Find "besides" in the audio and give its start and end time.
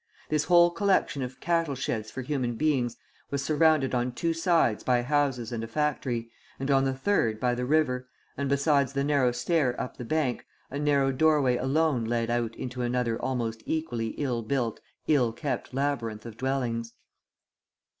8.49-8.93